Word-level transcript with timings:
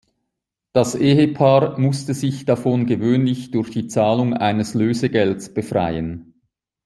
Das 0.73 0.95
Ehepaar 0.95 1.77
musste 1.77 2.15
sich 2.15 2.45
davon 2.45 2.87
gewöhnlich 2.87 3.51
durch 3.51 3.69
die 3.69 3.85
Zahlung 3.85 4.33
eines 4.33 4.73
Lösegelds 4.73 5.53
befreien. 5.53 6.33